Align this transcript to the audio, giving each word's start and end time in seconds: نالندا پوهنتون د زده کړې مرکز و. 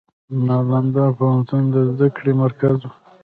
نالندا 0.45 1.05
پوهنتون 1.17 1.63
د 1.73 1.75
زده 1.91 2.07
کړې 2.15 2.31
مرکز 2.43 2.77
و. 2.83 2.89